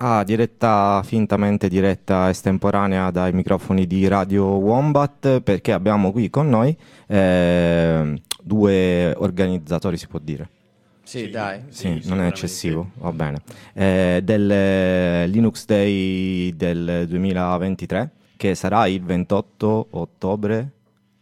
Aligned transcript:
Ah, 0.00 0.22
diretta, 0.22 1.02
fintamente 1.02 1.68
diretta 1.68 2.28
estemporanea 2.28 3.10
dai 3.10 3.32
microfoni 3.32 3.84
di 3.84 4.06
Radio 4.06 4.44
Wombat 4.44 5.40
perché 5.40 5.72
abbiamo 5.72 6.12
qui 6.12 6.30
con 6.30 6.48
noi 6.48 6.76
eh, 7.08 8.22
due 8.40 9.14
organizzatori, 9.16 9.96
si 9.96 10.06
può 10.06 10.20
dire. 10.22 10.48
Sì, 11.02 11.18
sì 11.18 11.30
dai. 11.30 11.62
Sì, 11.70 11.98
sì 12.00 12.08
non 12.08 12.20
è 12.20 12.28
eccessivo, 12.28 12.90
va 12.98 13.10
bene. 13.10 13.40
Eh, 13.72 14.20
del 14.22 15.28
Linux 15.30 15.64
Day 15.66 16.54
del 16.54 17.06
2023 17.08 18.10
che 18.36 18.54
sarà 18.54 18.86
il 18.86 19.02
28 19.02 19.86
ottobre. 19.90 20.70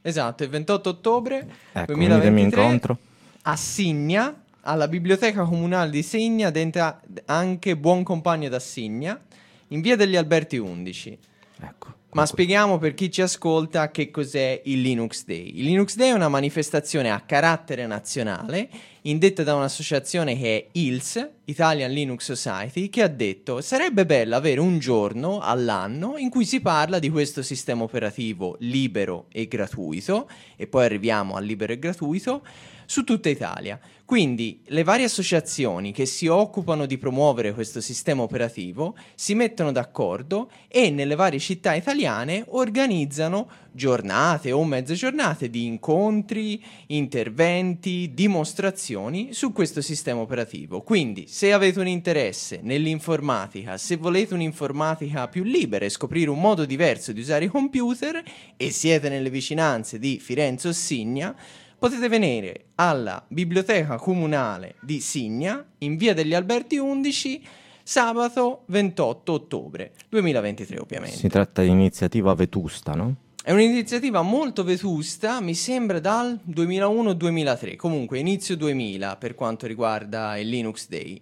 Esatto, 0.00 0.44
il 0.44 0.48
28 0.48 0.88
ottobre 0.88 1.48
ecco, 1.72 1.92
2023 1.92 2.62
incontro. 2.62 2.98
a 3.42 3.56
Signa 3.56 4.32
alla 4.62 4.88
Biblioteca 4.88 5.44
Comunale 5.44 5.90
di 5.90 6.02
Signa, 6.02 6.50
dentro 6.50 7.00
anche 7.26 7.76
Buon 7.76 8.02
Compagno 8.02 8.48
da 8.48 8.58
Signa, 8.58 9.20
in 9.68 9.80
via 9.80 9.96
degli 9.96 10.16
Alberti 10.16 10.56
11. 10.56 11.18
Ecco. 11.62 11.94
Ma 12.12 12.26
spieghiamo 12.26 12.78
per 12.78 12.94
chi 12.94 13.10
ci 13.10 13.22
ascolta 13.22 13.90
che 13.92 14.10
cos'è 14.10 14.62
il 14.64 14.80
Linux 14.80 15.24
Day. 15.24 15.58
Il 15.58 15.64
Linux 15.64 15.94
Day 15.94 16.08
è 16.08 16.12
una 16.12 16.28
manifestazione 16.28 17.10
a 17.10 17.20
carattere 17.20 17.86
nazionale 17.86 18.68
indetta 19.02 19.42
da 19.42 19.54
un'associazione 19.54 20.36
che 20.36 20.56
è 20.56 20.66
ILS, 20.72 21.28
Italian 21.44 21.90
Linux 21.90 22.32
Society, 22.32 22.88
che 22.88 23.02
ha 23.02 23.08
detto 23.08 23.60
sarebbe 23.60 24.06
bello 24.06 24.36
avere 24.36 24.60
un 24.60 24.78
giorno 24.78 25.40
all'anno 25.40 26.16
in 26.16 26.30
cui 26.30 26.44
si 26.44 26.60
parla 26.60 26.98
di 26.98 27.10
questo 27.10 27.42
sistema 27.42 27.82
operativo 27.82 28.56
libero 28.60 29.26
e 29.32 29.48
gratuito, 29.48 30.28
e 30.56 30.66
poi 30.66 30.84
arriviamo 30.84 31.36
al 31.36 31.44
libero 31.44 31.72
e 31.72 31.78
gratuito, 31.78 32.42
su 32.90 33.04
tutta 33.04 33.28
Italia. 33.28 33.78
Quindi 34.04 34.62
le 34.66 34.82
varie 34.82 35.04
associazioni 35.04 35.92
che 35.92 36.06
si 36.06 36.26
occupano 36.26 36.86
di 36.86 36.98
promuovere 36.98 37.54
questo 37.54 37.80
sistema 37.80 38.22
operativo 38.22 38.96
si 39.14 39.36
mettono 39.36 39.70
d'accordo 39.70 40.50
e 40.66 40.90
nelle 40.90 41.14
varie 41.14 41.38
città 41.38 41.74
italiane 41.74 42.44
organizzano 42.48 43.48
giornate 43.72 44.52
o 44.52 44.64
mezze 44.64 44.94
giornate 44.94 45.50
di 45.50 45.66
incontri, 45.66 46.62
interventi, 46.86 48.12
dimostrazioni 48.14 49.32
su 49.32 49.52
questo 49.52 49.80
sistema 49.80 50.20
operativo. 50.20 50.82
Quindi 50.82 51.26
se 51.28 51.52
avete 51.52 51.80
un 51.80 51.88
interesse 51.88 52.60
nell'informatica, 52.62 53.76
se 53.76 53.96
volete 53.96 54.34
un'informatica 54.34 55.28
più 55.28 55.42
libera 55.42 55.84
e 55.84 55.90
scoprire 55.90 56.30
un 56.30 56.40
modo 56.40 56.64
diverso 56.64 57.12
di 57.12 57.20
usare 57.20 57.46
i 57.46 57.48
computer 57.48 58.22
e 58.56 58.70
siete 58.70 59.08
nelle 59.08 59.30
vicinanze 59.30 59.98
di 59.98 60.18
Firenze 60.18 60.68
o 60.68 60.72
Signa, 60.72 61.34
potete 61.78 62.08
venire 62.08 62.66
alla 62.74 63.24
biblioteca 63.26 63.96
comunale 63.96 64.74
di 64.80 65.00
Signa 65.00 65.64
in 65.78 65.96
via 65.96 66.12
degli 66.12 66.34
Alberti 66.34 66.76
11 66.76 67.42
sabato 67.82 68.62
28 68.66 69.32
ottobre 69.32 69.92
2023 70.10 70.78
ovviamente. 70.78 71.16
Si 71.16 71.28
tratta 71.28 71.62
di 71.62 71.68
iniziativa 71.68 72.34
vetusta, 72.34 72.92
no? 72.92 73.16
È 73.42 73.52
un'iniziativa 73.52 74.20
molto 74.20 74.64
vetusta, 74.64 75.40
mi 75.40 75.54
sembra 75.54 75.98
dal 75.98 76.38
2001-2003, 76.46 77.76
comunque 77.76 78.18
inizio 78.18 78.54
2000 78.54 79.16
per 79.16 79.34
quanto 79.34 79.66
riguarda 79.66 80.36
il 80.36 80.46
Linux 80.46 80.86
Day. 80.86 81.18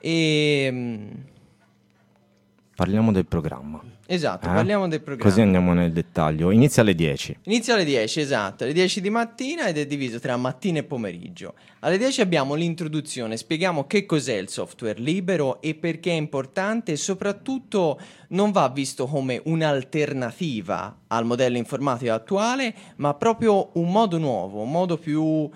E 0.00 0.64
ehm, 0.64 1.24
Parliamo 2.74 3.12
del 3.12 3.24
programma. 3.24 3.80
Esatto, 4.04 4.48
eh? 4.48 4.52
parliamo 4.52 4.88
del 4.88 5.00
programma. 5.00 5.30
Così 5.30 5.40
andiamo 5.40 5.72
nel 5.74 5.92
dettaglio. 5.92 6.50
Inizia 6.50 6.82
alle 6.82 6.96
10. 6.96 7.38
Inizia 7.44 7.74
alle 7.74 7.84
10, 7.84 8.20
esatto, 8.20 8.64
alle 8.64 8.72
10 8.72 9.00
di 9.00 9.10
mattina 9.10 9.68
ed 9.68 9.78
è 9.78 9.86
diviso 9.86 10.18
tra 10.18 10.36
mattina 10.36 10.80
e 10.80 10.82
pomeriggio. 10.82 11.54
Alle 11.80 11.98
10 11.98 12.20
abbiamo 12.20 12.54
l'introduzione, 12.54 13.36
spieghiamo 13.36 13.86
che 13.86 14.04
cos'è 14.06 14.34
il 14.34 14.48
software 14.48 14.98
libero 14.98 15.60
e 15.62 15.76
perché 15.76 16.10
è 16.10 16.14
importante 16.14 16.92
e 16.92 16.96
soprattutto 16.96 18.00
non 18.28 18.50
va 18.50 18.68
visto 18.68 19.06
come 19.06 19.40
un'alternativa 19.44 21.02
al 21.06 21.24
modello 21.24 21.58
informatico 21.58 22.12
attuale, 22.12 22.74
ma 22.96 23.14
proprio 23.14 23.70
un 23.74 23.88
modo 23.92 24.18
nuovo, 24.18 24.62
un 24.62 24.70
modo 24.72 24.98
più 24.98 25.48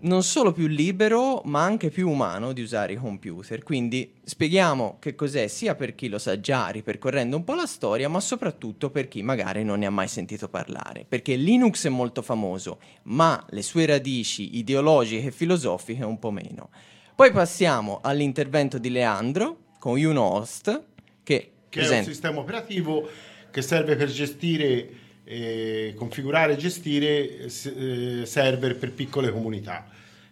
non 0.00 0.22
solo 0.22 0.52
più 0.52 0.66
libero, 0.66 1.42
ma 1.44 1.62
anche 1.62 1.90
più 1.90 2.08
umano 2.08 2.52
di 2.52 2.60
usare 2.60 2.92
i 2.92 2.96
computer. 2.96 3.62
Quindi 3.62 4.12
spieghiamo 4.22 4.96
che 5.00 5.14
cos'è 5.14 5.46
sia 5.48 5.74
per 5.74 5.94
chi 5.94 6.08
lo 6.08 6.18
sa 6.18 6.38
già, 6.40 6.68
ripercorrendo 6.68 7.36
un 7.36 7.44
po' 7.44 7.54
la 7.54 7.66
storia, 7.66 8.08
ma 8.08 8.20
soprattutto 8.20 8.90
per 8.90 9.08
chi 9.08 9.22
magari 9.22 9.64
non 9.64 9.80
ne 9.80 9.86
ha 9.86 9.90
mai 9.90 10.08
sentito 10.08 10.48
parlare. 10.48 11.04
Perché 11.08 11.34
Linux 11.34 11.86
è 11.86 11.90
molto 11.90 12.22
famoso, 12.22 12.78
ma 13.04 13.44
le 13.50 13.62
sue 13.62 13.86
radici 13.86 14.56
ideologiche 14.58 15.28
e 15.28 15.32
filosofiche 15.32 16.04
un 16.04 16.18
po' 16.18 16.30
meno. 16.30 16.70
Poi 17.14 17.32
passiamo 17.32 17.98
all'intervento 18.02 18.78
di 18.78 18.90
Leandro 18.90 19.64
con 19.78 19.98
Unost, 19.98 20.84
che, 21.24 21.52
che 21.68 21.80
è 21.80 21.98
un 21.98 22.04
sistema 22.04 22.38
operativo 22.38 23.08
che 23.50 23.62
serve 23.62 23.96
per 23.96 24.08
gestire 24.08 25.06
eh, 25.30 25.92
configurare 25.94 26.54
e 26.54 26.56
gestire 26.56 27.38
eh, 27.38 28.22
server 28.24 28.76
per 28.76 28.92
piccole 28.92 29.30
comunità 29.30 29.86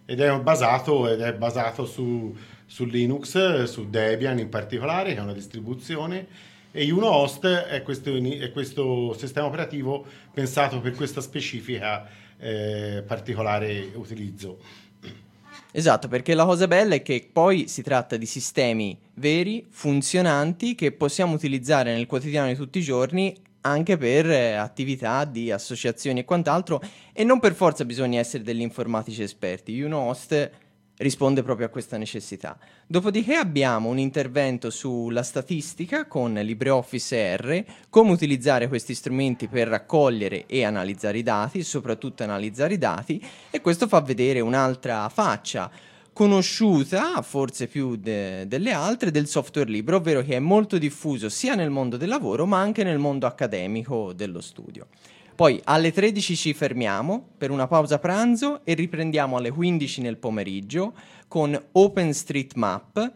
ed 0.07 0.21
è 0.21 0.39
basato, 0.39 1.09
ed 1.09 1.21
è 1.21 1.35
basato 1.35 1.85
su, 1.85 2.35
su, 2.65 2.85
Linux, 2.87 3.65
su 3.65 3.91
Debian 3.91 4.39
in 4.39 4.49
particolare, 4.49 5.13
che 5.13 5.19
è 5.19 5.23
una 5.23 5.35
distribuzione, 5.35 6.27
e 6.71 6.91
UnoHost 6.91 7.45
è 7.45 7.83
questo, 7.83 8.15
è 8.15 8.53
questo 8.53 9.15
sistema 9.15 9.47
operativo 9.47 10.07
pensato 10.33 10.81
per 10.81 10.95
questa 10.95 11.21
specifica 11.21 12.09
eh, 12.39 13.03
particolare 13.07 13.91
utilizzo. 13.95 14.59
Esatto, 15.73 16.09
perché 16.09 16.35
la 16.35 16.45
cosa 16.45 16.69
bella 16.69 16.95
è 16.95 17.03
che 17.03 17.29
poi 17.31 17.69
si 17.69 17.83
tratta 17.83 18.17
di 18.17 18.25
sistemi 18.27 18.97
veri, 19.15 19.67
funzionanti, 19.69 20.75
che 20.75 20.93
possiamo 20.93 21.35
utilizzare 21.35 21.93
nel 21.93 22.07
quotidiano 22.07 22.49
di 22.49 22.55
tutti 22.55 22.79
i 22.79 22.83
giorni 22.83 23.35
anche 23.67 23.97
per 23.97 24.31
eh, 24.31 24.55
attività 24.55 25.25
di 25.25 25.51
associazioni 25.51 26.21
e 26.21 26.25
quant'altro 26.25 26.81
e 27.13 27.25
non 27.25 27.41
per 27.41 27.55
forza 27.55 27.85
bisogna 27.85 28.19
essere 28.19 28.43
degli 28.43 28.61
informatici 28.61 29.23
esperti. 29.23 29.81
UnoHost 29.81 30.51
risponde 30.99 31.43
proprio 31.43 31.67
a 31.67 31.71
questa 31.71 31.99
necessità. 31.99 32.59
Dopodiché 32.87 33.35
abbiamo 33.35 33.89
un 33.89 33.99
intervento 33.99 34.71
sulla 34.71 35.23
statistica 35.23 36.07
con 36.07 36.33
LibreOffice 36.33 37.37
R, 37.37 37.65
come 37.91 38.13
utilizzare 38.13 38.69
questi 38.69 38.95
strumenti 38.95 39.49
per 39.49 39.69
raccogliere 39.69 40.47
e 40.47 40.65
analizzare 40.65 41.19
i 41.19 41.23
dati, 41.23 41.63
soprattutto 41.63 42.23
analizzare 42.23 42.75
i 42.75 42.79
dati, 42.79 43.23
e 43.51 43.61
questo 43.61 43.89
fa 43.89 44.01
vedere 44.01 44.41
un'altra 44.41 45.09
faccia 45.09 45.71
conosciuta, 46.17 47.21
forse 47.21 47.67
più 47.67 47.95
de- 47.95 48.47
delle 48.47 48.73
altre, 48.73 49.11
del 49.11 49.27
software 49.27 49.69
libero, 49.71 49.99
ovvero 49.99 50.23
che 50.23 50.37
è 50.37 50.39
molto 50.39 50.79
diffuso 50.79 51.29
sia 51.29 51.55
nel 51.55 51.69
mondo 51.69 51.99
del 51.99 52.09
lavoro 52.09 52.47
ma 52.47 52.59
anche 52.59 52.83
nel 52.85 52.97
mondo 52.97 53.27
accademico 53.27 54.15
dello 54.15 54.41
studio. 54.41 54.87
Poi 55.35 55.61
alle 55.65 55.93
13 55.93 56.35
ci 56.35 56.55
fermiamo 56.55 57.33
per 57.37 57.51
una 57.51 57.67
pausa 57.67 57.99
pranzo 57.99 58.65
e 58.65 58.73
riprendiamo 58.73 59.37
alle 59.37 59.51
15 59.51 60.01
nel 60.01 60.17
pomeriggio 60.17 60.95
con 61.29 61.55
OpenStreetMap, 61.73 63.13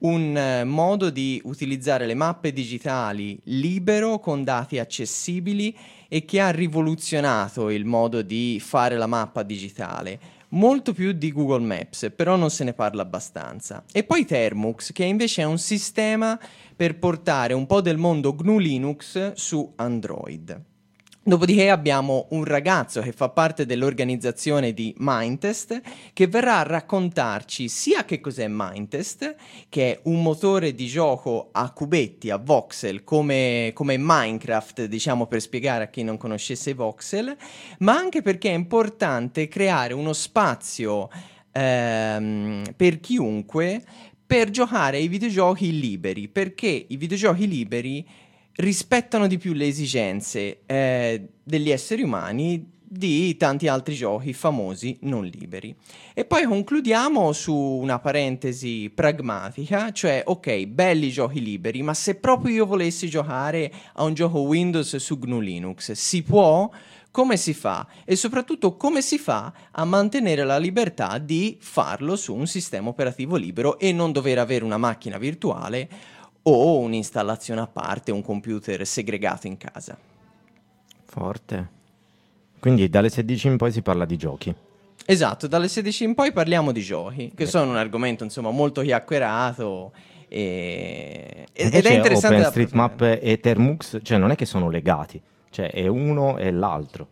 un 0.00 0.36
eh, 0.36 0.64
modo 0.64 1.08
di 1.08 1.40
utilizzare 1.44 2.04
le 2.04 2.14
mappe 2.14 2.52
digitali 2.52 3.40
libero 3.44 4.18
con 4.18 4.44
dati 4.44 4.78
accessibili 4.78 5.74
e 6.06 6.26
che 6.26 6.38
ha 6.38 6.50
rivoluzionato 6.50 7.70
il 7.70 7.86
modo 7.86 8.20
di 8.20 8.60
fare 8.62 8.98
la 8.98 9.06
mappa 9.06 9.42
digitale 9.42 10.41
molto 10.52 10.92
più 10.92 11.12
di 11.12 11.32
Google 11.32 11.64
Maps, 11.64 12.12
però 12.14 12.36
non 12.36 12.50
se 12.50 12.64
ne 12.64 12.72
parla 12.72 13.02
abbastanza. 13.02 13.84
E 13.92 14.04
poi 14.04 14.24
Termux, 14.24 14.92
che 14.92 15.04
invece 15.04 15.42
è 15.42 15.44
un 15.44 15.58
sistema 15.58 16.38
per 16.74 16.98
portare 16.98 17.52
un 17.52 17.66
po' 17.66 17.80
del 17.80 17.98
mondo 17.98 18.34
GNU 18.34 18.58
Linux 18.58 19.32
su 19.34 19.72
Android. 19.76 20.70
Dopodiché 21.24 21.70
abbiamo 21.70 22.26
un 22.30 22.42
ragazzo 22.42 23.00
che 23.00 23.12
fa 23.12 23.28
parte 23.28 23.64
dell'organizzazione 23.64 24.74
di 24.74 24.92
Mindtest 24.98 25.80
che 26.12 26.26
verrà 26.26 26.58
a 26.58 26.64
raccontarci 26.64 27.68
sia 27.68 28.04
che 28.04 28.20
cos'è 28.20 28.46
Mindtest, 28.48 29.36
che 29.68 29.92
è 29.92 30.00
un 30.06 30.20
motore 30.20 30.74
di 30.74 30.88
gioco 30.88 31.50
a 31.52 31.70
cubetti, 31.70 32.30
a 32.30 32.38
voxel, 32.38 33.04
come, 33.04 33.70
come 33.72 33.98
Minecraft, 33.98 34.86
diciamo 34.86 35.26
per 35.26 35.40
spiegare 35.40 35.84
a 35.84 35.90
chi 35.90 36.02
non 36.02 36.16
conoscesse 36.16 36.74
voxel, 36.74 37.36
ma 37.78 37.96
anche 37.96 38.20
perché 38.20 38.50
è 38.50 38.54
importante 38.54 39.46
creare 39.46 39.94
uno 39.94 40.12
spazio 40.12 41.08
ehm, 41.52 42.64
per 42.74 42.98
chiunque 42.98 43.84
per 44.32 44.48
giocare 44.48 44.96
ai 44.96 45.08
videogiochi 45.08 45.78
liberi, 45.78 46.26
perché 46.26 46.86
i 46.88 46.96
videogiochi 46.96 47.46
liberi 47.46 48.04
rispettano 48.56 49.26
di 49.26 49.38
più 49.38 49.52
le 49.52 49.66
esigenze 49.66 50.60
eh, 50.66 51.28
degli 51.42 51.70
esseri 51.70 52.02
umani 52.02 52.70
di 52.92 53.38
tanti 53.38 53.68
altri 53.68 53.94
giochi 53.94 54.34
famosi 54.34 54.98
non 55.02 55.24
liberi. 55.24 55.74
E 56.12 56.26
poi 56.26 56.44
concludiamo 56.44 57.32
su 57.32 57.54
una 57.54 57.98
parentesi 57.98 58.90
pragmatica, 58.94 59.92
cioè 59.92 60.22
ok, 60.26 60.66
belli 60.66 61.08
giochi 61.08 61.42
liberi, 61.42 61.82
ma 61.82 61.94
se 61.94 62.16
proprio 62.16 62.54
io 62.54 62.66
volessi 62.66 63.08
giocare 63.08 63.72
a 63.94 64.02
un 64.02 64.12
gioco 64.12 64.40
Windows 64.40 64.94
su 64.96 65.18
GNU 65.18 65.40
Linux, 65.40 65.92
si 65.92 66.22
può? 66.22 66.68
Come 67.10 67.38
si 67.38 67.54
fa? 67.54 67.86
E 68.04 68.14
soprattutto 68.14 68.76
come 68.76 69.00
si 69.00 69.18
fa 69.18 69.52
a 69.70 69.84
mantenere 69.84 70.44
la 70.44 70.58
libertà 70.58 71.16
di 71.16 71.56
farlo 71.60 72.14
su 72.16 72.34
un 72.34 72.46
sistema 72.46 72.90
operativo 72.90 73.36
libero 73.36 73.78
e 73.78 73.92
non 73.92 74.12
dover 74.12 74.38
avere 74.38 74.64
una 74.64 74.78
macchina 74.78 75.16
virtuale 75.16 75.88
o 76.42 76.78
un'installazione 76.78 77.60
a 77.60 77.66
parte, 77.66 78.10
un 78.10 78.22
computer 78.22 78.86
segregato 78.86 79.46
in 79.46 79.56
casa. 79.56 79.96
Forte. 81.04 81.80
Quindi 82.58 82.88
dalle 82.88 83.10
16 83.10 83.48
in 83.48 83.56
poi 83.56 83.72
si 83.72 83.82
parla 83.82 84.04
di 84.04 84.16
giochi. 84.16 84.54
Esatto, 85.04 85.46
dalle 85.48 85.68
16 85.68 86.04
in 86.04 86.14
poi 86.14 86.32
parliamo 86.32 86.72
di 86.72 86.80
giochi, 86.80 87.32
che 87.34 87.46
sono 87.46 87.70
un 87.70 87.76
argomento 87.76 88.22
insomma 88.22 88.50
molto 88.50 88.82
chiacchierato 88.82 89.92
e... 90.28 91.46
ed 91.52 91.74
è 91.74 91.92
interessante 91.92 92.36
OpenStreetMap 92.36 93.18
e 93.20 93.40
Termux, 93.40 93.98
cioè 94.02 94.18
non 94.18 94.30
è 94.30 94.36
che 94.36 94.46
sono 94.46 94.70
legati, 94.70 95.20
cioè 95.50 95.70
è 95.70 95.86
uno 95.88 96.38
e 96.38 96.50
l'altro. 96.52 97.08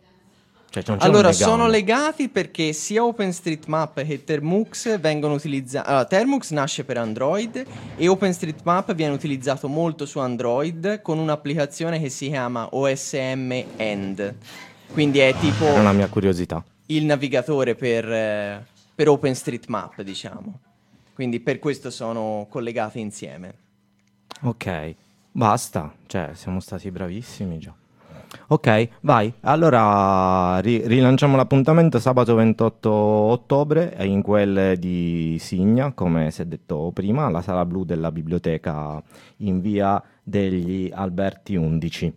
Cioè, 0.71 0.83
Allora, 0.99 1.33
sono 1.33 1.67
legati 1.67 2.29
perché 2.29 2.71
sia 2.71 3.03
OpenStreetMap 3.03 4.05
che 4.05 4.23
Termux 4.23 4.97
vengono 5.01 5.33
utilizzati. 5.33 5.89
Allora, 5.89 6.05
Termux 6.05 6.51
nasce 6.51 6.85
per 6.85 6.97
Android 6.97 7.65
e 7.97 8.07
OpenStreetMap 8.07 8.93
viene 8.93 9.13
utilizzato 9.13 9.67
molto 9.67 10.05
su 10.05 10.19
Android 10.19 11.01
con 11.01 11.19
un'applicazione 11.19 11.99
che 11.99 12.07
si 12.07 12.29
chiama 12.29 12.69
OSM 12.71 13.63
End. 13.75 14.35
Quindi 14.93 15.19
è 15.19 15.35
tipo 15.41 15.65
È 15.65 15.77
una 15.77 15.91
mia 15.91 16.07
curiosità. 16.07 16.63
il 16.85 17.03
navigatore 17.03 17.75
per, 17.75 18.09
eh, 18.09 18.65
per 18.95 19.09
OpenStreetMap, 19.09 20.01
diciamo. 20.03 20.59
Quindi 21.13 21.41
per 21.41 21.59
questo 21.59 21.89
sono 21.89 22.47
collegati 22.49 23.01
insieme. 23.01 23.53
Ok, 24.43 24.95
basta, 25.33 25.93
cioè 26.07 26.29
siamo 26.33 26.61
stati 26.61 26.89
bravissimi 26.91 27.57
già. 27.59 27.73
Ok, 28.47 28.89
vai. 29.01 29.33
Allora 29.41 30.59
ri- 30.59 30.85
rilanciamo 30.85 31.35
l'appuntamento 31.35 31.99
sabato 31.99 32.35
28 32.35 32.89
ottobre 32.89 33.95
in 34.01 34.21
quel 34.21 34.77
di 34.77 35.37
Signa, 35.39 35.91
come 35.93 36.31
si 36.31 36.41
è 36.41 36.45
detto 36.45 36.91
prima, 36.93 37.29
la 37.29 37.41
sala 37.41 37.65
blu 37.65 37.83
della 37.83 38.11
biblioteca 38.11 39.01
in 39.37 39.61
via 39.61 40.01
degli 40.23 40.89
Alberti 40.93 41.55
11. 41.55 42.13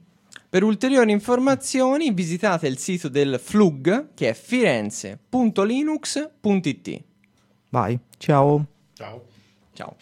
Per 0.49 0.63
ulteriori 0.63 1.11
informazioni 1.11 2.13
visitate 2.13 2.69
il 2.69 2.79
sito 2.79 3.09
del 3.09 3.41
FLUG 3.41 4.15
che 4.15 4.29
è 4.29 4.35
firenze.linux.it. 4.35 7.03
Vai, 7.71 7.99
ciao. 8.19 8.65
Ciao. 8.93 9.23
Ciao. 9.73 9.97